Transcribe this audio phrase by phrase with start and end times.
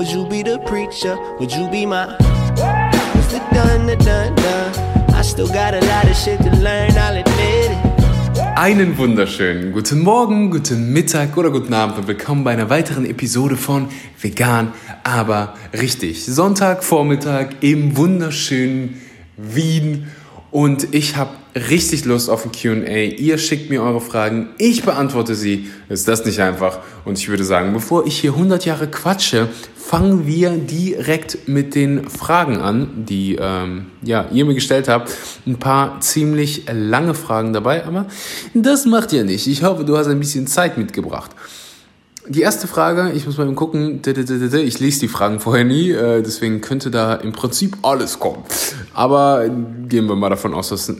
[0.00, 1.18] Would you be the preacher?
[1.38, 2.06] Would you be my?
[2.16, 5.14] The done, the done, done?
[5.14, 8.56] I still got a lot of shit to learn, I'll admit it.
[8.56, 13.58] Einen wunderschönen guten Morgen, guten Mittag oder guten Abend und willkommen bei einer weiteren Episode
[13.58, 14.72] von Vegan,
[15.04, 16.24] aber richtig.
[16.24, 19.02] Sonntagvormittag im wunderschönen
[19.36, 20.06] Wien
[20.50, 23.16] und ich habe richtig Lust auf ein QA.
[23.16, 25.70] Ihr schickt mir eure Fragen, ich beantworte sie.
[25.88, 26.80] Ist das nicht einfach?
[27.04, 32.08] Und ich würde sagen, bevor ich hier 100 Jahre quatsche, fangen wir direkt mit den
[32.08, 35.10] Fragen an, die ähm, ja, ihr mir gestellt habt.
[35.46, 38.06] Ein paar ziemlich lange Fragen dabei, aber
[38.54, 39.46] das macht ja nicht.
[39.46, 41.30] Ich hoffe, du hast ein bisschen Zeit mitgebracht.
[42.30, 46.60] Die erste Frage, ich muss mal gucken, ich lese die Fragen vorher nie, äh, deswegen
[46.60, 48.44] könnte da im Prinzip alles kommen.
[48.94, 50.94] Aber gehen wir mal davon aus, dass,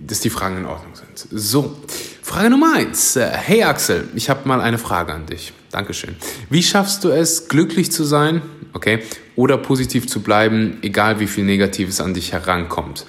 [0.00, 1.36] dass die Fragen in Ordnung sind.
[1.36, 1.76] So,
[2.22, 3.16] Frage Nummer eins.
[3.16, 5.52] Äh, hey Axel, ich habe mal eine Frage an dich.
[5.72, 6.14] Dankeschön.
[6.48, 8.40] Wie schaffst du es, glücklich zu sein,
[8.72, 9.00] okay,
[9.34, 13.04] oder positiv zu bleiben, egal wie viel Negatives an dich herankommt?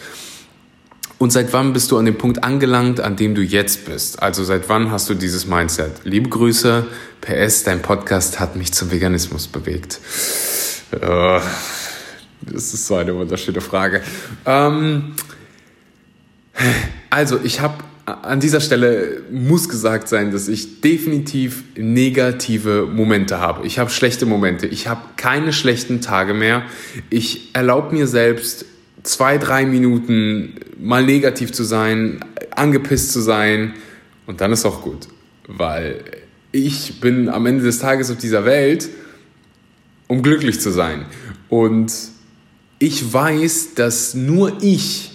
[1.20, 4.24] Und seit wann bist du an dem Punkt angelangt, an dem du jetzt bist?
[4.24, 5.92] Also seit wann hast du dieses Mindset?
[6.06, 6.86] Liebe Grüße,
[7.20, 10.00] PS, dein Podcast hat mich zum Veganismus bewegt.
[10.92, 11.42] Äh,
[12.42, 14.02] das ist so eine wunderschöne Frage.
[14.46, 15.12] Ähm,
[17.10, 23.68] also ich habe an dieser Stelle muss gesagt sein, dass ich definitiv negative Momente habe.
[23.68, 24.68] Ich habe schlechte Momente.
[24.68, 26.64] Ich habe keine schlechten Tage mehr.
[27.10, 28.66] Ich erlaube mir selbst
[29.04, 32.20] zwei, drei Minuten mal negativ zu sein,
[32.52, 33.74] angepisst zu sein
[34.28, 35.08] und dann ist auch gut,
[35.48, 36.04] weil
[36.52, 38.90] ich bin am Ende des Tages auf dieser Welt,
[40.08, 41.06] um glücklich zu sein
[41.50, 41.94] und
[42.80, 45.12] ich weiß, dass nur ich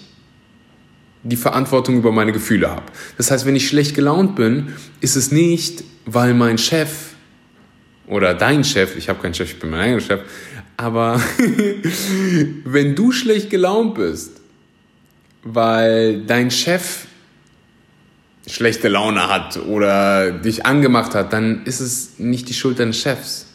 [1.22, 2.84] die Verantwortung über meine Gefühle habe.
[3.16, 6.90] Das heißt, wenn ich schlecht gelaunt bin, ist es nicht, weil mein Chef
[8.06, 10.20] oder dein Chef, ich habe keinen Chef, ich bin mein eigener Chef,
[10.76, 11.20] aber
[12.64, 14.40] wenn du schlecht gelaunt bist,
[15.42, 17.06] weil dein Chef
[18.46, 23.46] schlechte Laune hat oder dich angemacht hat, dann ist es nicht die Schuld deines Chefs.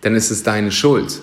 [0.00, 1.20] Dann ist es deine Schuld.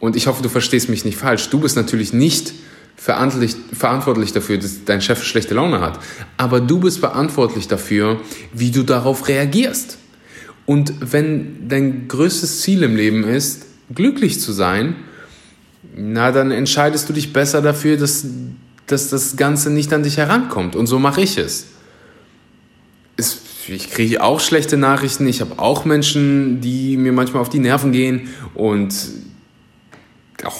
[0.00, 1.48] Und ich hoffe, du verstehst mich nicht falsch.
[1.50, 2.52] Du bist natürlich nicht
[2.96, 5.98] verantwortlich, verantwortlich dafür, dass dein Chef schlechte Laune hat.
[6.36, 8.20] Aber du bist verantwortlich dafür,
[8.52, 9.98] wie du darauf reagierst.
[10.66, 14.96] Und wenn dein größtes Ziel im Leben ist, glücklich zu sein,
[15.96, 18.26] na, dann entscheidest du dich besser dafür, dass,
[18.86, 20.76] dass das Ganze nicht an dich herankommt.
[20.76, 21.66] Und so mache ich es.
[23.16, 25.26] es ich kriege auch schlechte Nachrichten.
[25.26, 28.28] Ich habe auch Menschen, die mir manchmal auf die Nerven gehen.
[28.54, 28.94] Und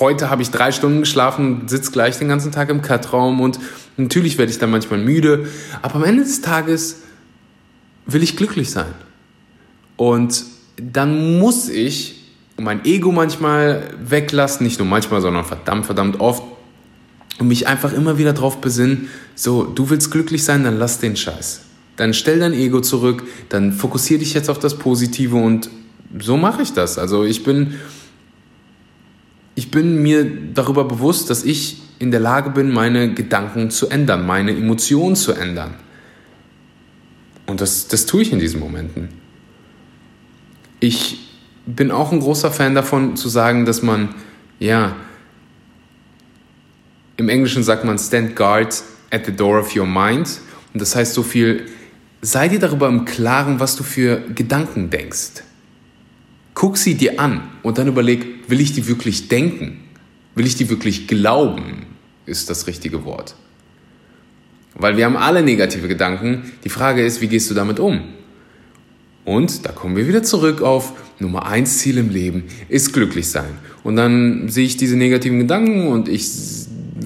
[0.01, 3.41] heute habe ich drei Stunden geschlafen, sitze gleich den ganzen Tag im Cutraum.
[3.41, 3.59] Und
[3.97, 5.49] natürlich werde ich dann manchmal müde.
[5.83, 7.03] Aber am Ende des Tages
[8.07, 8.93] will ich glücklich sein.
[9.97, 10.45] Und
[10.77, 12.24] dann muss ich
[12.57, 16.43] mein Ego manchmal weglassen, nicht nur manchmal, sondern verdammt, verdammt oft.
[17.39, 21.17] Und mich einfach immer wieder darauf besinnen, so, du willst glücklich sein, dann lass den
[21.17, 21.63] Scheiß.
[21.97, 25.69] Dann stell dein Ego zurück, dann fokussier dich jetzt auf das Positive und
[26.19, 26.97] so mache ich das.
[26.97, 27.75] Also ich bin,
[29.57, 34.27] ich bin mir darüber bewusst, dass ich in der Lage bin, meine Gedanken zu ändern,
[34.27, 35.75] meine Emotionen zu ändern.
[37.47, 39.09] Und das, das tue ich in diesen Momenten.
[40.81, 41.24] Ich
[41.67, 44.15] bin auch ein großer Fan davon zu sagen, dass man,
[44.59, 44.97] ja,
[47.17, 50.41] im Englischen sagt man stand guard at the door of your mind.
[50.73, 51.67] Und das heißt so viel,
[52.21, 55.43] sei dir darüber im Klaren, was du für Gedanken denkst.
[56.55, 59.81] Guck sie dir an und dann überleg, will ich die wirklich denken?
[60.35, 61.87] Will ich die wirklich glauben?
[62.27, 63.37] Ist das richtige Wort.
[64.75, 66.53] Weil wir haben alle negative Gedanken.
[66.65, 68.01] Die Frage ist, wie gehst du damit um?
[69.25, 73.59] Und da kommen wir wieder zurück auf Nummer eins Ziel im Leben ist glücklich sein.
[73.83, 76.29] Und dann sehe ich diese negativen Gedanken und ich,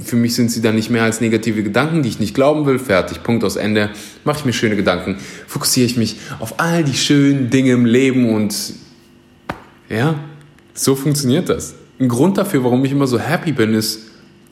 [0.02, 2.78] für mich sind sie dann nicht mehr als negative Gedanken, die ich nicht glauben will.
[2.78, 3.90] Fertig, Punkt aus Ende.
[4.24, 8.34] Mache ich mir schöne Gedanken, fokussiere ich mich auf all die schönen Dinge im Leben
[8.34, 8.54] und
[9.88, 10.18] ja,
[10.74, 11.74] so funktioniert das.
[12.00, 14.10] Ein Grund dafür, warum ich immer so happy bin, ist,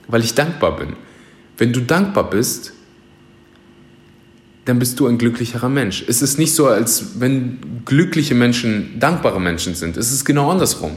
[0.08, 0.94] weil ich dankbar bin.
[1.58, 2.72] Wenn du dankbar bist,
[4.66, 6.04] dann bist du ein glücklicherer Mensch.
[6.08, 9.96] Es ist nicht so, als wenn glückliche Menschen dankbare Menschen sind.
[9.96, 10.96] Es ist genau andersrum.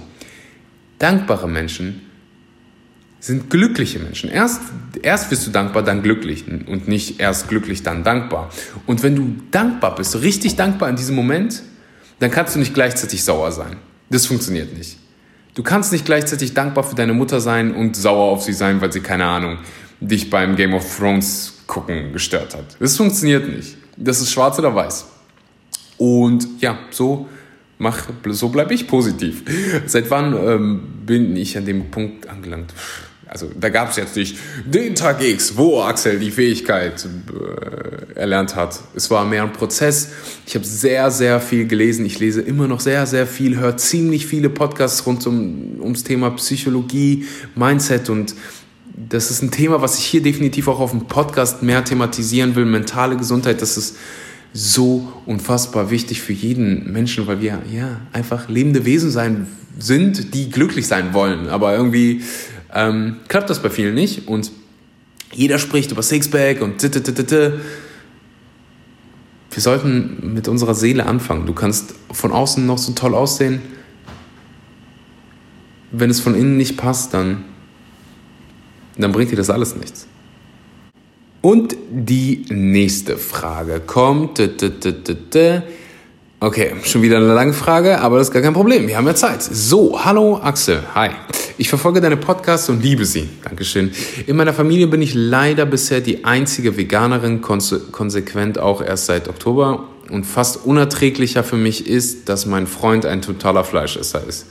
[0.97, 2.01] Dankbare Menschen
[3.19, 4.29] sind glückliche Menschen.
[4.31, 4.61] Erst,
[5.03, 8.49] erst wirst du dankbar, dann glücklich und nicht erst glücklich, dann dankbar.
[8.87, 11.61] Und wenn du dankbar bist, richtig dankbar in diesem Moment,
[12.17, 13.77] dann kannst du nicht gleichzeitig sauer sein.
[14.09, 14.97] Das funktioniert nicht.
[15.53, 18.91] Du kannst nicht gleichzeitig dankbar für deine Mutter sein und sauer auf sie sein, weil
[18.91, 19.59] sie, keine Ahnung,
[19.99, 22.75] dich beim Game of Thrones gucken gestört hat.
[22.79, 23.77] Das funktioniert nicht.
[23.95, 25.05] Das ist schwarz oder weiß.
[25.97, 27.29] Und ja, so
[27.77, 29.43] mach, so bleibe ich positiv.
[29.85, 32.73] Seit wann ähm, bin ich an dem Punkt angelangt?
[33.27, 38.55] Also da gab es jetzt nicht den Tag X, wo Axel die Fähigkeit äh, erlernt
[38.55, 38.79] hat.
[38.95, 40.09] Es war mehr ein Prozess.
[40.47, 42.07] Ich habe sehr, sehr viel gelesen.
[42.07, 46.31] Ich lese immer noch sehr, sehr viel, höre ziemlich viele Podcasts rund um, ums Thema
[46.31, 48.33] Psychologie, Mindset und
[49.09, 52.65] das ist ein Thema, was ich hier definitiv auch auf dem Podcast mehr thematisieren will.
[52.65, 53.97] Mentale Gesundheit, das ist
[54.53, 59.47] so unfassbar wichtig für jeden Menschen, weil wir ja einfach lebende Wesen sein
[59.77, 61.49] sind, die glücklich sein wollen.
[61.49, 62.21] Aber irgendwie
[62.73, 64.51] ähm, klappt das bei vielen nicht und
[65.33, 67.61] jeder spricht über Sixpack und Wir
[69.57, 71.45] sollten mit unserer Seele anfangen.
[71.45, 73.61] Du kannst von außen noch so toll aussehen.
[75.91, 77.45] Wenn es von innen nicht passt, dann,
[79.01, 80.07] dann bringt dir das alles nichts.
[81.41, 84.41] Und die nächste Frage kommt.
[86.41, 88.87] Okay, schon wieder eine lange Frage, aber das ist gar kein Problem.
[88.87, 89.41] Wir haben ja Zeit.
[89.41, 90.83] So, hallo Axel.
[90.95, 91.09] Hi.
[91.57, 93.27] Ich verfolge deine Podcasts und liebe sie.
[93.43, 93.91] Dankeschön.
[94.27, 99.27] In meiner Familie bin ich leider bisher die einzige Veganerin, konse konsequent auch erst seit
[99.27, 99.89] Oktober.
[100.09, 104.45] Und fast unerträglicher für mich ist, dass mein Freund ein totaler Fleischesser ist.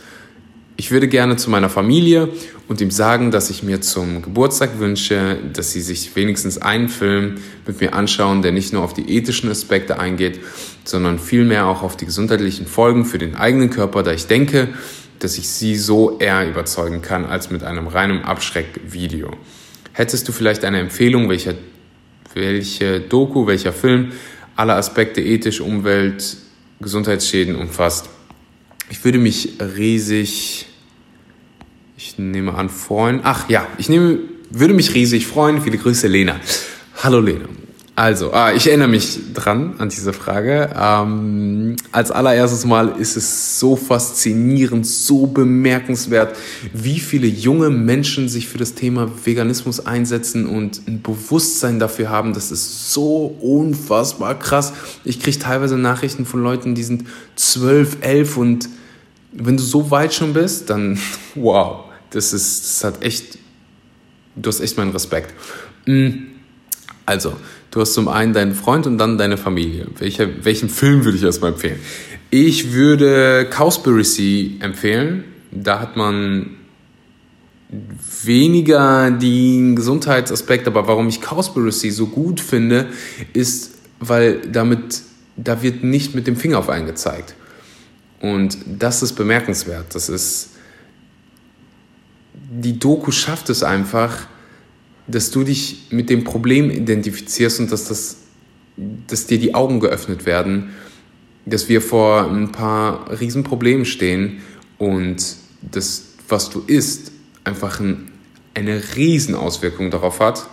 [0.81, 2.29] Ich würde gerne zu meiner Familie
[2.69, 7.39] und ihm sagen, dass ich mir zum Geburtstag wünsche, dass sie sich wenigstens einen Film
[7.67, 10.39] mit mir anschauen, der nicht nur auf die ethischen Aspekte eingeht,
[10.85, 14.69] sondern vielmehr auch auf die gesundheitlichen Folgen für den eigenen Körper, da ich denke,
[15.19, 19.33] dass ich sie so eher überzeugen kann als mit einem reinen Abschreckvideo.
[19.93, 21.55] Hättest du vielleicht eine Empfehlung, welcher,
[22.35, 24.13] welche Doku, welcher Film
[24.55, 26.37] alle Aspekte ethisch, Umwelt,
[26.81, 28.11] Gesundheitsschäden umfasst?
[28.91, 30.68] Ich würde mich riesig,
[31.99, 33.21] ich nehme an, freuen.
[33.25, 35.61] Ach ja, ich nehme, würde mich riesig freuen.
[35.61, 36.37] Viele Grüße, Lena.
[37.03, 37.47] Hallo Lena.
[37.97, 40.71] Also, ah, ich erinnere mich dran an diese Frage.
[40.81, 46.37] Ähm, als allererstes Mal ist es so faszinierend, so bemerkenswert,
[46.73, 52.33] wie viele junge Menschen sich für das Thema Veganismus einsetzen und ein Bewusstsein dafür haben.
[52.33, 54.73] Das ist so unfassbar krass.
[55.05, 58.69] Ich kriege teilweise Nachrichten von Leuten, die sind zwölf, elf und
[59.33, 61.01] wenn du so weit schon bist, dann
[61.35, 63.39] wow, das ist, das hat echt,
[64.37, 65.35] du hast echt meinen Respekt.
[65.87, 66.11] Mm,
[67.07, 67.37] also,
[67.71, 69.87] Du hast zum einen deinen Freund und dann deine Familie.
[69.99, 71.79] Welcher, welchen Film würde ich erstmal empfehlen?
[72.31, 75.25] Ich würde Cowspiracy empfehlen.
[75.51, 76.57] Da hat man
[78.23, 82.87] weniger den Gesundheitsaspekt, aber warum ich Cowspiracy so gut finde,
[83.35, 85.03] ist, weil damit,
[85.37, 87.35] da wird nicht mit dem Finger auf einen gezeigt.
[88.21, 89.95] Und das ist bemerkenswert.
[89.95, 90.51] Das ist,
[92.51, 94.27] die Doku schafft es einfach,
[95.07, 98.17] dass du dich mit dem Problem identifizierst und dass, das,
[99.07, 100.71] dass dir die Augen geöffnet werden,
[101.47, 104.43] dass wir vor ein paar Riesenproblemen stehen
[104.77, 107.13] und das, was du isst,
[107.45, 108.13] einfach ein,
[108.55, 110.47] eine Riesenauswirkung darauf hat.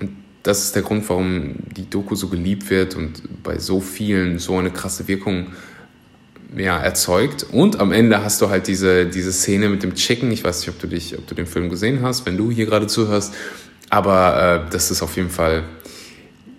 [0.00, 0.10] Und
[0.42, 4.58] das ist der Grund, warum die Doku so geliebt wird und bei so vielen so
[4.58, 5.48] eine krasse Wirkung
[6.56, 7.46] ja, erzeugt.
[7.52, 10.30] Und am Ende hast du halt diese, diese Szene mit dem Chicken.
[10.30, 12.66] Ich weiß nicht, ob du dich, ob du den Film gesehen hast, wenn du hier
[12.66, 13.34] gerade zuhörst.
[13.88, 15.64] Aber äh, das ist auf jeden Fall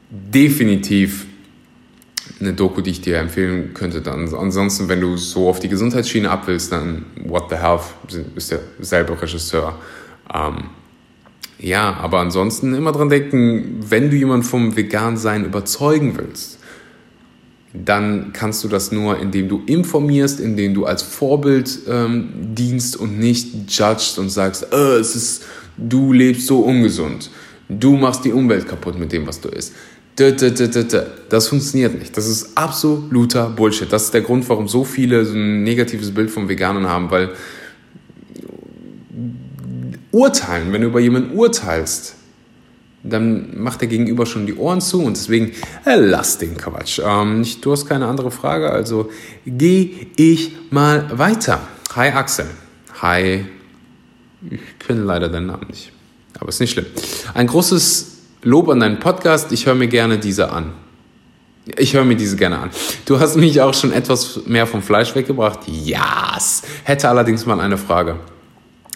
[0.10, 1.26] definitiv
[2.40, 4.02] eine Doku, die ich dir empfehlen könnte.
[4.12, 7.84] Ansonsten, wenn du so auf die Gesundheitsschiene ab willst, dann What the Health
[8.36, 9.78] ist der selber Regisseur.
[10.34, 10.70] Ähm,
[11.60, 16.58] ja, aber ansonsten immer dran denken, wenn du jemanden vom Vegan-Sein überzeugen willst,
[17.74, 23.18] dann kannst du das nur, indem du informierst, indem du als Vorbild ähm, dienst und
[23.18, 25.44] nicht judgst und sagst, äh, es ist,
[25.78, 27.30] du lebst so ungesund,
[27.70, 29.74] du machst die Umwelt kaputt mit dem, was du isst.
[30.18, 32.16] Das funktioniert nicht.
[32.18, 33.92] Das ist absoluter Bullshit.
[33.92, 37.30] Das ist der Grund, warum so viele so ein negatives Bild vom Veganen haben, weil
[40.12, 42.16] urteilen, wenn du über jemanden urteilst,
[43.04, 45.52] dann macht der Gegenüber schon die Ohren zu und deswegen
[45.86, 47.00] äh, lass den Quatsch.
[47.04, 49.10] Ähm, du hast keine andere Frage, also
[49.46, 51.62] gehe ich mal weiter.
[51.96, 52.46] Hi Axel.
[53.02, 53.46] Hi.
[54.50, 55.92] Ich kenne leider deinen Namen nicht,
[56.40, 56.88] aber ist nicht schlimm.
[57.34, 59.52] Ein großes Lob an deinen Podcast.
[59.52, 60.74] Ich höre mir gerne diese an.
[61.78, 62.72] Ich höre mir diese gerne an.
[63.06, 65.60] Du hast mich auch schon etwas mehr vom Fleisch weggebracht.
[65.68, 66.64] Yes.
[66.84, 68.18] Hätte allerdings mal eine Frage.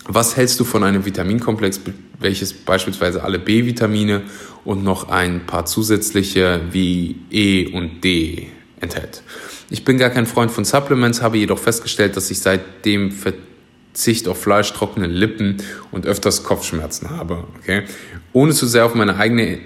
[0.08, 1.82] Was hältst du von einem Vitaminkomplex,
[2.20, 4.22] welches beispielsweise alle B-Vitamine
[4.64, 9.24] und noch ein paar zusätzliche wie E und D enthält?
[9.72, 14.28] Ich bin gar kein Freund von Supplements, habe jedoch festgestellt, dass ich seit dem Verzicht
[14.28, 15.58] auf Fleisch trockene Lippen
[15.92, 17.46] und öfters Kopfschmerzen habe.
[17.60, 17.84] Okay?
[18.32, 19.58] Ohne zu sehr auf meine eigene,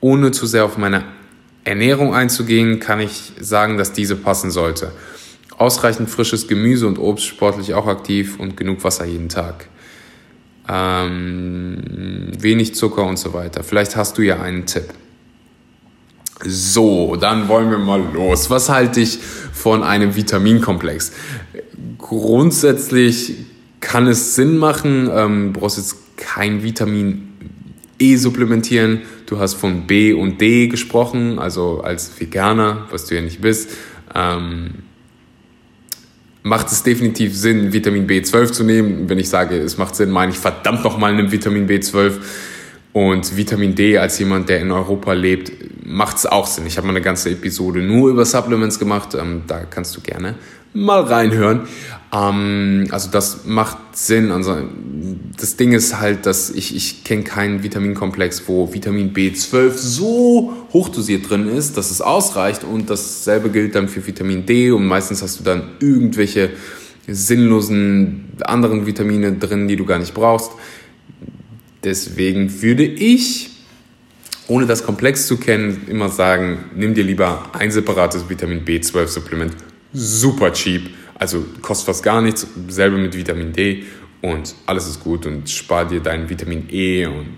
[0.00, 1.04] ohne zu sehr auf meine
[1.64, 4.92] Ernährung einzugehen, kann ich sagen, dass diese passen sollte.
[5.56, 9.68] Ausreichend frisches Gemüse und Obst, sportlich auch aktiv und genug Wasser jeden Tag.
[10.68, 13.62] Ähm, wenig Zucker und so weiter.
[13.62, 14.88] Vielleicht hast du ja einen Tipp.
[16.44, 18.50] So, dann wollen wir mal los.
[18.50, 21.12] Was halte ich von einem Vitaminkomplex?
[21.98, 23.34] Grundsätzlich
[23.80, 25.08] kann es Sinn machen.
[25.12, 27.28] Ähm, du brauchst jetzt kein Vitamin
[27.98, 29.02] E supplementieren.
[29.26, 33.70] Du hast von B und D gesprochen, also als Veganer, was du ja nicht bist.
[34.14, 34.82] Ähm,
[36.46, 39.08] macht es definitiv Sinn, Vitamin B12 zu nehmen.
[39.08, 42.12] Wenn ich sage, es macht Sinn, meine ich verdammt nochmal einen Vitamin B12.
[42.92, 45.50] Und Vitamin D als jemand, der in Europa lebt,
[45.84, 46.64] macht es auch Sinn.
[46.66, 49.14] Ich habe mal eine ganze Episode nur über Supplements gemacht.
[49.14, 50.36] Ähm, da kannst du gerne
[50.72, 51.62] mal reinhören.
[52.12, 54.30] Ähm, also das macht Sinn.
[54.30, 54.56] Also
[55.38, 61.28] das Ding ist halt, dass ich, ich kenne keinen Vitaminkomplex, wo Vitamin B12 so hochdosiert
[61.28, 62.64] drin ist, dass es ausreicht.
[62.64, 64.70] Und dasselbe gilt dann für Vitamin D.
[64.70, 66.50] Und meistens hast du dann irgendwelche
[67.08, 70.52] sinnlosen anderen Vitamine drin, die du gar nicht brauchst.
[71.84, 73.50] Deswegen würde ich,
[74.48, 79.52] ohne das Komplex zu kennen, immer sagen, nimm dir lieber ein separates Vitamin B12-Supplement.
[79.92, 82.46] Super cheap, also kostet fast gar nichts.
[82.68, 83.84] Selber mit Vitamin D
[84.22, 87.28] und alles ist gut und spar dir dein Vitamin E und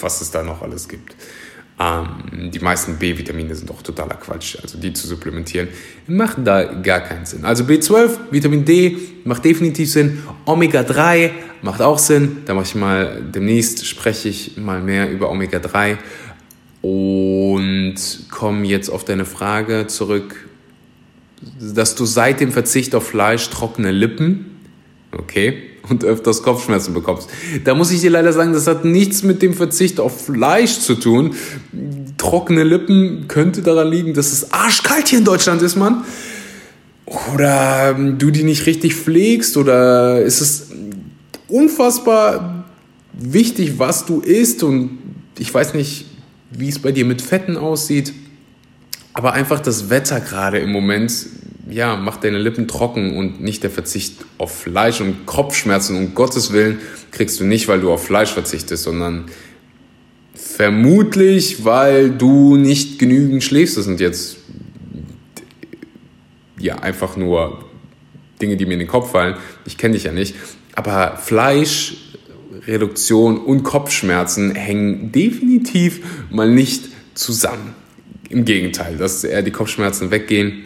[0.00, 1.14] was es da noch alles gibt.
[1.80, 4.56] Ähm, die meisten B-Vitamine sind auch totaler Quatsch.
[4.62, 5.68] Also die zu supplementieren
[6.06, 7.44] macht da gar keinen Sinn.
[7.44, 10.22] Also B12, Vitamin D macht definitiv Sinn.
[10.46, 11.30] Omega-3
[11.62, 12.42] macht auch Sinn.
[12.46, 15.98] Da mache ich mal, demnächst spreche ich mal mehr über Omega-3
[16.82, 17.96] und
[18.30, 20.48] komme jetzt auf deine Frage zurück,
[21.60, 24.46] dass du seit dem Verzicht auf Fleisch trockene Lippen
[25.18, 27.28] okay, und öfters Kopfschmerzen bekommst.
[27.64, 30.94] Da muss ich dir leider sagen, das hat nichts mit dem Verzicht auf Fleisch zu
[30.94, 31.34] tun.
[32.18, 36.04] Trockene Lippen könnte daran liegen, dass es arschkalt hier in Deutschland ist, Mann.
[37.34, 40.68] Oder ähm, du die nicht richtig pflegst oder ist es
[41.48, 42.64] unfassbar
[43.12, 44.98] wichtig, was du isst und
[45.38, 46.06] ich weiß nicht,
[46.50, 48.12] wie es bei dir mit Fetten aussieht,
[49.14, 51.10] aber einfach das Wetter gerade im Moment
[51.70, 55.96] ja, mach deine Lippen trocken und nicht der Verzicht auf Fleisch und Kopfschmerzen.
[55.96, 56.78] Um Gottes Willen
[57.10, 59.24] kriegst du nicht, weil du auf Fleisch verzichtest, sondern
[60.34, 63.78] vermutlich, weil du nicht genügend schläfst.
[63.78, 64.36] Das sind jetzt
[66.58, 67.64] ja einfach nur
[68.42, 69.36] Dinge, die mir in den Kopf fallen.
[69.64, 70.34] Ich kenne dich ja nicht.
[70.74, 77.74] Aber Fleischreduktion und Kopfschmerzen hängen definitiv mal nicht zusammen.
[78.30, 80.64] Im Gegenteil, dass eher die Kopfschmerzen weggehen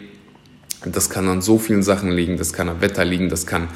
[0.84, 3.68] das kann an so vielen Sachen liegen, das kann am Wetter liegen, das kann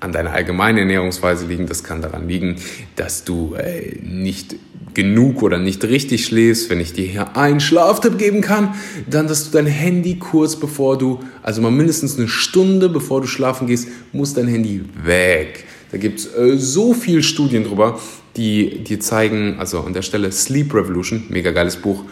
[0.00, 2.56] an deiner allgemeinen Ernährungsweise liegen, das kann daran liegen,
[2.96, 4.56] dass du äh, nicht
[4.94, 6.70] genug oder nicht richtig schläfst.
[6.70, 8.74] Wenn ich dir hier einen Schlaftipp geben kann,
[9.08, 13.26] dann, dass du dein Handy kurz bevor du, also mal mindestens eine Stunde bevor du
[13.26, 15.64] schlafen gehst, muss dein Handy weg.
[15.92, 18.00] Da gibt es äh, so viele Studien drüber,
[18.36, 22.04] die dir zeigen, also an der Stelle Sleep Revolution, mega geiles Buch,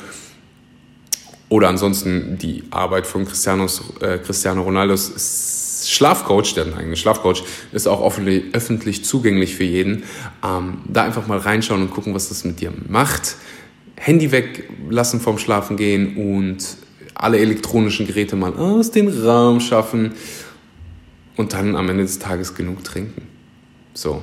[1.48, 7.44] oder ansonsten die Arbeit von Cristianos, äh, Cristiano Ronaldos Schlafcoach, der hat einen eigenen Schlafcoach,
[7.72, 10.04] ist auch öffentlich, öffentlich zugänglich für jeden.
[10.44, 13.36] Ähm, da einfach mal reinschauen und gucken, was das mit dir macht.
[13.96, 16.58] Handy weglassen vom Schlafen gehen und
[17.14, 20.12] alle elektronischen Geräte mal aus dem Raum schaffen
[21.36, 23.22] und dann am Ende des Tages genug trinken.
[23.94, 24.22] So,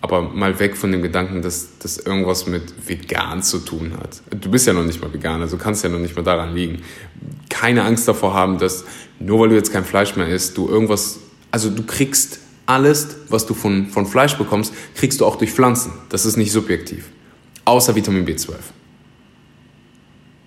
[0.00, 4.22] aber mal weg von dem Gedanken, dass das irgendwas mit vegan zu tun hat.
[4.30, 6.82] Du bist ja noch nicht mal vegan, also kannst ja noch nicht mal daran liegen.
[7.48, 8.84] Keine Angst davor haben, dass
[9.18, 13.46] nur weil du jetzt kein Fleisch mehr isst, du irgendwas, also du kriegst alles, was
[13.46, 15.92] du von, von Fleisch bekommst, kriegst du auch durch Pflanzen.
[16.08, 17.06] Das ist nicht subjektiv.
[17.64, 18.54] Außer Vitamin B12.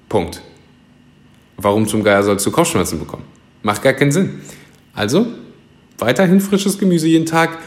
[0.07, 0.41] Punkt.
[1.57, 3.23] Warum zum Geier sollst du Kopfschmerzen bekommen?
[3.63, 4.41] Macht gar keinen Sinn.
[4.93, 5.27] Also,
[5.97, 7.57] weiterhin frisches Gemüse jeden Tag,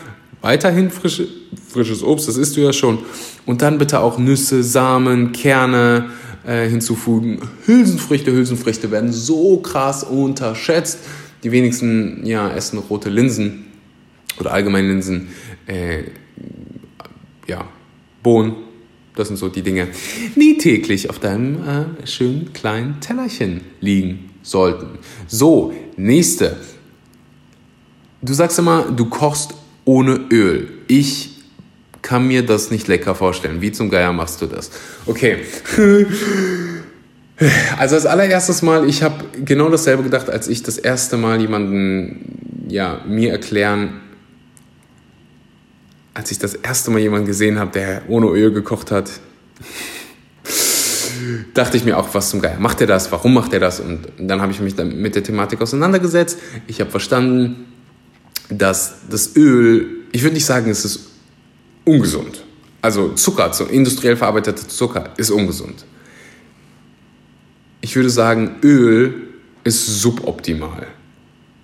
[0.43, 1.29] Weiterhin frische,
[1.73, 2.99] frisches Obst, das isst du ja schon.
[3.47, 6.11] Und dann bitte auch Nüsse, Samen, Kerne
[6.47, 7.41] äh, hinzufügen.
[7.67, 10.99] Hülsenfrüchte, Hülsenfrüchte werden so krass unterschätzt.
[11.43, 13.67] Die wenigsten ja, essen rote Linsen
[14.39, 15.29] oder allgemein Linsen.
[15.67, 16.05] Äh,
[17.49, 17.65] ja,
[18.23, 18.55] Bohnen,
[19.17, 19.89] das sind so die Dinge,
[20.37, 24.99] die täglich auf deinem äh, schönen kleinen Tellerchen liegen sollten.
[25.27, 26.57] So, nächste.
[28.21, 30.69] Du sagst immer, du kochst ohne Öl.
[30.87, 31.32] Ich
[32.03, 33.61] kann mir das nicht lecker vorstellen.
[33.61, 34.71] Wie zum Geier machst du das?
[35.07, 35.39] Okay.
[37.77, 42.69] Also als allererstes Mal, ich habe genau dasselbe gedacht, als ich das erste Mal jemanden,
[42.69, 44.01] ja, mir erklären,
[46.15, 49.11] als ich das erste Mal jemanden gesehen habe, der ohne Öl gekocht hat.
[51.55, 52.59] dachte ich mir auch, was zum Geier.
[52.59, 53.13] Macht er das?
[53.13, 53.81] Warum macht er das?
[53.81, 56.39] Und dann habe ich mich dann mit der Thematik auseinandergesetzt.
[56.67, 57.67] Ich habe verstanden,
[58.49, 61.01] dass das Öl, ich würde nicht sagen, es ist
[61.85, 62.45] ungesund.
[62.81, 65.85] Also Zucker, industriell verarbeiteter Zucker ist ungesund.
[67.81, 69.29] Ich würde sagen, Öl
[69.65, 70.87] ist suboptimal.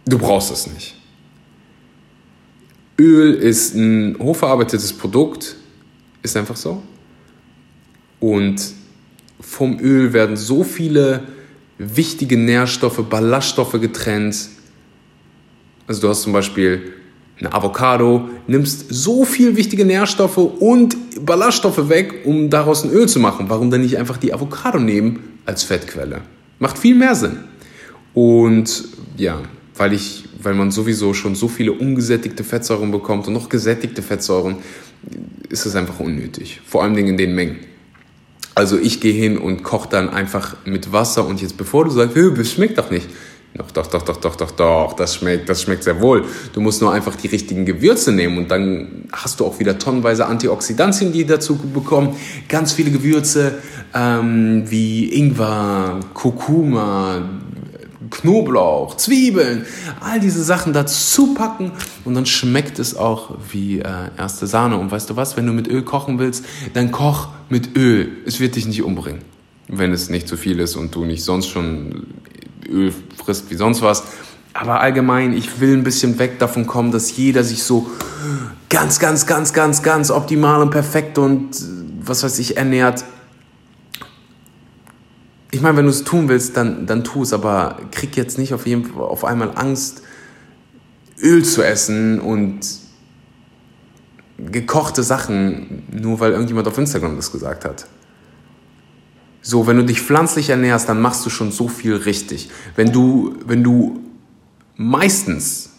[0.07, 0.95] Du brauchst es nicht.
[2.99, 5.57] Öl ist ein hochverarbeitetes Produkt,
[6.23, 6.83] ist einfach so.
[8.21, 8.61] Und
[9.41, 11.23] vom Öl werden so viele
[11.79, 14.49] wichtige Nährstoffe, Ballaststoffe getrennt.
[15.87, 16.93] Also du hast zum Beispiel
[17.41, 23.21] eine Avocado, nimmst so viel wichtige Nährstoffe und Ballaststoffe weg, um daraus ein Öl zu
[23.21, 23.47] machen.
[23.49, 26.23] Warum dann nicht einfach die Avocado nehmen als Fettquelle?
[26.59, 27.39] Macht viel mehr Sinn.
[28.15, 28.85] Und
[29.17, 29.41] ja,
[29.77, 34.57] weil ich, weil man sowieso schon so viele ungesättigte Fettsäuren bekommt und noch gesättigte Fettsäuren,
[35.49, 36.61] ist es einfach unnötig.
[36.67, 37.59] Vor allem in den Mengen.
[38.55, 42.17] Also ich gehe hin und koche dann einfach mit Wasser und jetzt bevor du sagst,
[42.17, 43.07] das schmeckt doch nicht.
[43.55, 46.25] Doch, doch, doch, doch, doch, doch, doch, das schmeckt, das schmeckt sehr wohl.
[46.53, 50.27] Du musst nur einfach die richtigen Gewürze nehmen und dann hast du auch wieder tonnenweise
[50.27, 52.15] Antioxidantien, die dazu bekommen.
[52.49, 53.59] Ganz viele Gewürze
[53.95, 57.23] ähm, wie Ingwer, Kurkuma,
[58.11, 59.67] Knoblauch, Zwiebeln,
[60.01, 61.73] all diese Sachen dazu packen
[62.05, 63.85] und dann schmeckt es auch wie äh,
[64.17, 64.79] erste Sahne.
[64.79, 68.09] Und weißt du was, wenn du mit Öl kochen willst, dann koch mit Öl.
[68.25, 69.23] Es wird dich nicht umbringen,
[69.69, 72.07] wenn es nicht zu viel ist und du nicht sonst schon
[72.69, 74.05] Öl frisst wie sonst was.
[74.55, 77.91] Aber allgemein, ich will ein bisschen weg davon kommen, dass jeder sich so
[78.69, 81.51] ganz, ganz, ganz, ganz, ganz optimal und perfekt und
[82.01, 83.05] was weiß ich ernährt
[85.51, 88.53] ich meine, wenn du es tun willst, dann, dann tu es, aber krieg jetzt nicht
[88.53, 90.03] auf, jeden, auf einmal Angst,
[91.21, 92.61] Öl zu essen und
[94.39, 97.87] gekochte Sachen, nur weil irgendjemand auf Instagram das gesagt hat.
[99.43, 102.51] So, wenn du dich pflanzlich ernährst, dann machst du schon so viel richtig.
[102.77, 104.01] Wenn du, wenn du
[104.77, 105.71] meistens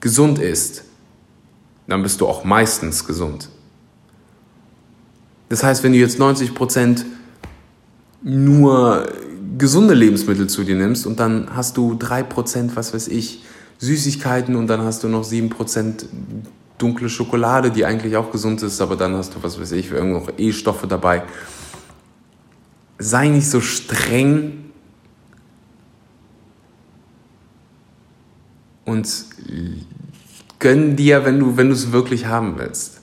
[0.00, 0.84] gesund isst,
[1.86, 3.48] dann bist du auch meistens gesund.
[5.48, 7.04] Das heißt, wenn du jetzt 90 Prozent
[8.22, 9.06] nur
[9.58, 13.44] gesunde Lebensmittel zu dir nimmst und dann hast du 3%, was weiß ich,
[13.78, 16.06] Süßigkeiten und dann hast du noch 7%
[16.78, 20.20] dunkle Schokolade, die eigentlich auch gesund ist, aber dann hast du, was weiß ich, irgendwo
[20.20, 21.22] noch E-Stoffe dabei.
[22.98, 24.64] Sei nicht so streng
[28.84, 29.08] und
[30.58, 33.00] gönn dir, wenn du wenn du es wirklich haben willst.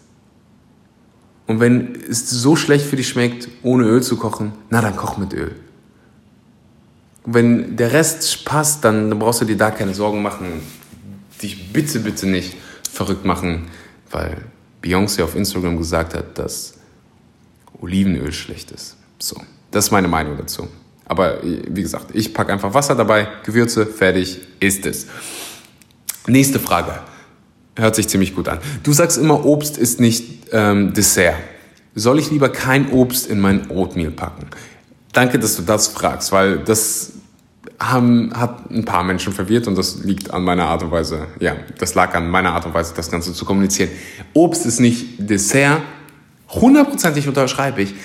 [1.48, 5.18] Und wenn es so schlecht für dich schmeckt, ohne Öl zu kochen, na dann koch
[5.18, 5.56] mit Öl.
[7.26, 10.62] Wenn der Rest passt, dann, dann brauchst du dir da keine Sorgen machen.
[11.42, 12.56] Dich bitte, bitte nicht
[12.90, 13.68] verrückt machen,
[14.10, 14.38] weil
[14.82, 16.76] Beyoncé auf Instagram gesagt hat, dass
[17.82, 18.96] Olivenöl schlecht ist.
[19.20, 19.36] So,
[19.72, 20.68] das ist meine Meinung dazu.
[21.06, 25.08] Aber wie gesagt, ich packe einfach Wasser dabei, Gewürze, fertig, ist es.
[26.28, 27.00] Nächste Frage.
[27.76, 28.60] Hört sich ziemlich gut an.
[28.84, 31.36] Du sagst immer, Obst ist nicht ähm, Dessert.
[31.96, 34.48] Soll ich lieber kein Obst in mein Oatmeal packen?
[35.14, 37.14] Danke, dass du das fragst, weil das
[37.80, 41.56] haben, hat ein paar Menschen verwirrt und das liegt an meiner Art und Weise, ja,
[41.80, 43.90] das lag an meiner Art und Weise, das Ganze zu kommunizieren.
[44.34, 45.82] Obst ist nicht Dessert,
[46.50, 47.96] hundertprozentig unterschreibe ich,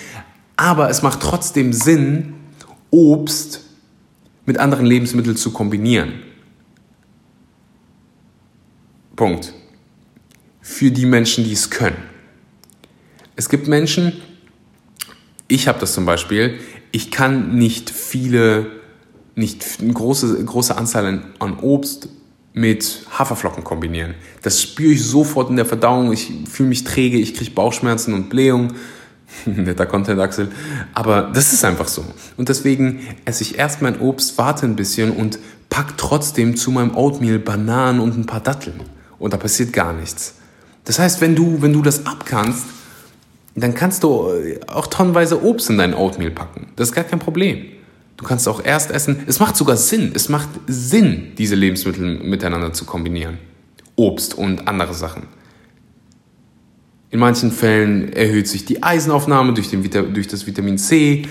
[0.57, 2.33] aber es macht trotzdem Sinn,
[2.89, 3.61] Obst
[4.45, 6.13] mit anderen Lebensmitteln zu kombinieren.
[9.15, 9.53] Punkt
[10.67, 11.95] für die Menschen, die es können.
[13.37, 14.13] Es gibt Menschen,
[15.47, 16.59] ich habe das zum Beispiel,
[16.91, 18.67] ich kann nicht viele,
[19.33, 22.09] nicht eine große, große Anzahl an Obst
[22.53, 24.15] mit Haferflocken kombinieren.
[24.41, 26.11] Das spüre ich sofort in der Verdauung.
[26.11, 28.73] Ich fühle mich träge, ich kriege Bauchschmerzen und Blähung.
[29.45, 30.49] Netter Content, Axel.
[30.93, 32.05] Aber das ist einfach so.
[32.37, 36.95] Und deswegen esse ich erst mein Obst, warte ein bisschen und pack trotzdem zu meinem
[36.95, 38.81] Oatmeal Bananen und ein paar Datteln.
[39.19, 40.35] Und da passiert gar nichts.
[40.85, 42.65] Das heißt, wenn du, wenn du das abkannst,
[43.55, 46.67] dann kannst du äh, auch tonnenweise Obst in dein Oatmeal packen.
[46.75, 47.65] Das ist gar kein Problem.
[48.15, 49.23] Du kannst auch erst essen.
[49.27, 50.11] Es macht sogar Sinn.
[50.15, 53.37] Es macht Sinn, diese Lebensmittel miteinander zu kombinieren.
[53.95, 55.23] Obst und andere Sachen.
[57.09, 61.23] In manchen Fällen erhöht sich die Eisenaufnahme durch, den, durch das Vitamin C.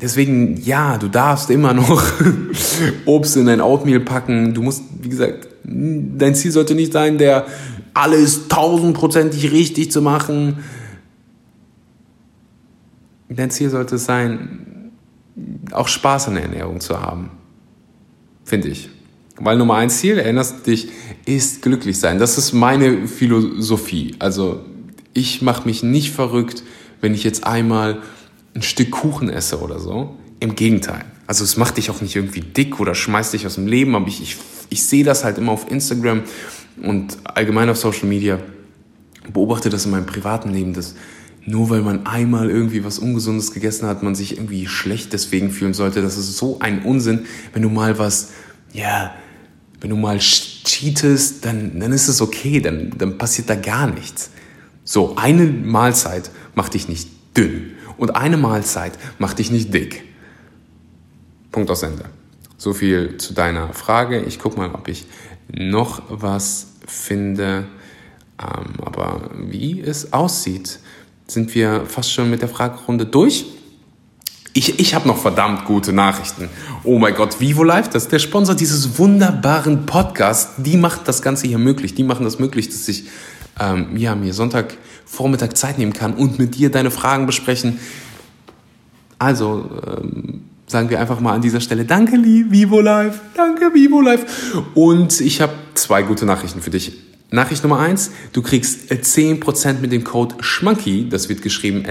[0.00, 2.04] Deswegen, ja, du darfst immer noch
[3.04, 4.54] Obst in dein Oatmeal packen.
[4.54, 7.46] Du musst, wie gesagt, dein Ziel sollte nicht sein, der
[7.94, 10.58] alles tausendprozentig richtig zu machen.
[13.28, 14.92] Dein Ziel sollte es sein,
[15.72, 17.30] auch Spaß an der Ernährung zu haben.
[18.44, 18.90] Finde ich.
[19.36, 20.88] Weil Nummer eins Ziel, erinnerst dich,
[21.26, 22.18] ist glücklich sein.
[22.18, 24.14] Das ist meine Philosophie.
[24.18, 24.64] Also
[25.12, 26.62] ich mache mich nicht verrückt,
[27.00, 28.00] wenn ich jetzt einmal
[28.54, 30.16] ein Stück Kuchen esse oder so.
[30.40, 31.04] Im Gegenteil.
[31.26, 34.08] Also es macht dich auch nicht irgendwie dick oder schmeißt dich aus dem Leben, aber
[34.08, 34.36] ich, ich,
[34.68, 36.22] ich sehe das halt immer auf Instagram
[36.82, 38.38] und allgemein auf Social Media.
[39.32, 40.94] Beobachte das in meinem privaten Leben, dass
[41.46, 45.74] nur weil man einmal irgendwie was Ungesundes gegessen hat, man sich irgendwie schlecht deswegen fühlen
[45.74, 46.02] sollte.
[46.02, 47.26] Das ist so ein Unsinn.
[47.52, 48.32] Wenn du mal was,
[48.72, 49.14] ja,
[49.84, 54.30] wenn du mal cheatest, dann, dann ist es okay, dann, dann passiert da gar nichts.
[54.82, 60.02] So, eine Mahlzeit macht dich nicht dünn und eine Mahlzeit macht dich nicht dick.
[61.52, 62.06] Punkt aus Ende.
[62.56, 64.22] So viel zu deiner Frage.
[64.22, 65.04] Ich gucke mal, ob ich
[65.52, 67.66] noch was finde.
[68.40, 70.78] Ähm, aber wie es aussieht,
[71.26, 73.44] sind wir fast schon mit der Fragerunde durch.
[74.56, 76.48] Ich, ich habe noch verdammt gute Nachrichten.
[76.84, 80.62] Oh mein Gott, Vivo Live, das ist der Sponsor dieses wunderbaren Podcasts.
[80.62, 81.96] Die macht das Ganze hier möglich.
[81.96, 83.06] Die machen das möglich, dass ich
[83.58, 87.80] ähm, ja, mir Sonntag Vormittag Zeit nehmen kann und mit dir deine Fragen besprechen.
[89.18, 93.22] Also ähm, sagen wir einfach mal an dieser Stelle Danke, Vivo Live.
[93.34, 94.54] Danke, Vivo Live.
[94.74, 96.92] Und ich habe zwei gute Nachrichten für dich.
[97.32, 101.84] Nachricht Nummer eins: Du kriegst 10% mit dem Code SCHMANKY, das wird geschrieben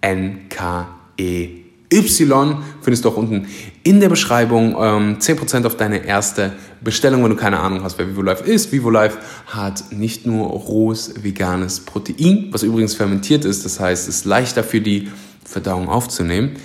[0.00, 1.64] S-H-M-O-N-K-E.
[1.90, 3.48] Y findest du auch unten
[3.82, 4.76] in der Beschreibung.
[4.78, 8.72] Ähm, 10% auf deine erste Bestellung, wenn du keine Ahnung hast, wer VivoLife ist.
[8.72, 14.24] VivoLife hat nicht nur rohes veganes Protein, was übrigens fermentiert ist, das heißt, es ist
[14.26, 15.08] leichter für die
[15.44, 16.56] Verdauung aufzunehmen.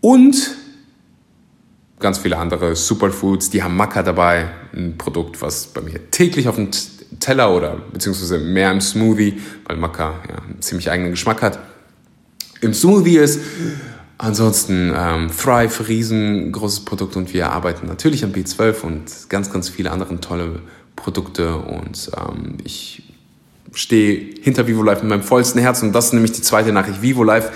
[0.00, 0.56] Und
[2.00, 3.50] ganz viele andere Superfoods.
[3.50, 6.70] Die haben Maca dabei, ein Produkt, was bei mir täglich auf dem
[7.20, 11.58] Teller oder beziehungsweise mehr im Smoothie, weil Maca ja, einen ziemlich eigenen Geschmack hat,
[12.60, 13.40] im Smoothie ist.
[14.18, 19.92] Ansonsten ähm, Thrive, riesengroßes Produkt und wir arbeiten natürlich an B12 und ganz, ganz viele
[19.92, 20.60] andere tolle
[20.96, 23.04] Produkte und ähm, ich
[23.72, 27.00] stehe hinter VivoLife mit meinem vollsten Herzen und das ist nämlich die zweite Nachricht.
[27.00, 27.52] VivoLife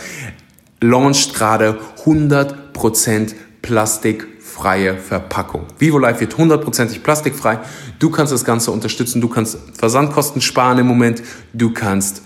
[0.80, 5.66] launcht gerade 100% plastikfreie Verpackung.
[5.78, 7.58] VivoLife wird hundertprozentig plastikfrei.
[7.98, 12.22] Du kannst das Ganze unterstützen, du kannst Versandkosten sparen im Moment, du kannst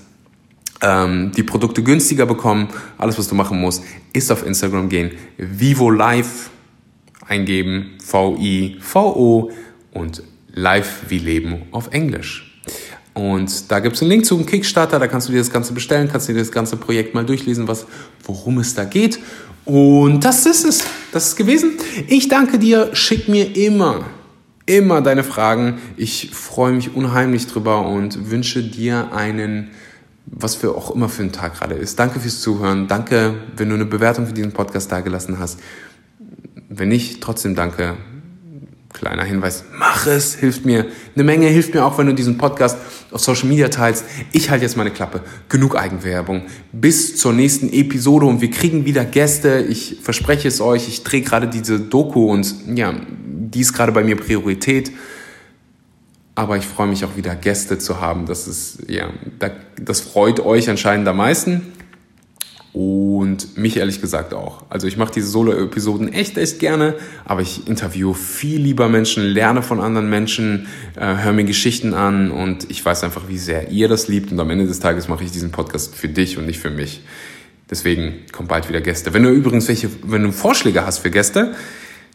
[0.82, 2.68] ähm, die Produkte günstiger bekommen.
[2.98, 6.50] Alles, was du machen musst, ist auf Instagram gehen, VivoLife
[7.26, 9.50] eingeben, V-I-V-O
[9.92, 12.60] und Live wie Leben auf Englisch.
[13.14, 16.08] Und da gibt es einen Link zum Kickstarter, da kannst du dir das Ganze bestellen,
[16.10, 17.86] kannst dir das ganze Projekt mal durchlesen, was,
[18.24, 19.18] worum es da geht.
[19.64, 20.84] Und das ist es.
[21.12, 21.72] Das ist gewesen.
[22.08, 22.90] Ich danke dir.
[22.94, 24.04] Schick mir immer,
[24.66, 25.78] immer deine Fragen.
[25.96, 29.70] Ich freue mich unheimlich drüber und wünsche dir einen,
[30.26, 31.98] was für auch immer für ein Tag gerade ist.
[31.98, 32.88] Danke fürs Zuhören.
[32.88, 35.60] Danke, wenn du eine Bewertung für diesen Podcast dagelassen hast.
[36.68, 37.96] Wenn nicht, trotzdem danke.
[38.92, 42.78] Kleiner Hinweis, mach es, hilft mir eine Menge, hilft mir auch, wenn du diesen Podcast
[43.10, 44.06] auf Social Media teilst.
[44.32, 45.20] Ich halte jetzt meine Klappe.
[45.50, 46.42] Genug Eigenwerbung.
[46.72, 49.66] Bis zur nächsten Episode und wir kriegen wieder Gäste.
[49.68, 52.94] Ich verspreche es euch, ich drehe gerade diese Doku und ja,
[53.26, 54.90] die ist gerade bei mir Priorität.
[56.37, 58.27] Aber ich freue mich auch wieder Gäste zu haben.
[58.27, 59.09] Das ist, ja,
[59.81, 61.72] das freut euch anscheinend am meisten.
[62.75, 64.64] Und mich ehrlich gesagt auch.
[64.68, 66.94] Also ich mache diese Solo-Episoden echt, echt gerne,
[67.25, 72.31] aber ich interviewe viel lieber Menschen, lerne von anderen Menschen, äh, höre mir Geschichten an
[72.31, 74.31] und ich weiß einfach, wie sehr ihr das liebt.
[74.31, 77.01] Und am Ende des Tages mache ich diesen Podcast für dich und nicht für mich.
[77.70, 79.14] Deswegen kommt bald wieder Gäste.
[79.14, 81.55] Wenn du übrigens welche, wenn du Vorschläge hast für Gäste,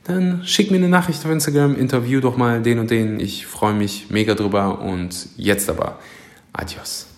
[0.04, 3.20] dann schick mir eine Nachricht auf Instagram, interview doch mal den und den.
[3.20, 6.00] Ich freue mich mega drüber und jetzt aber.
[6.54, 7.11] Adios.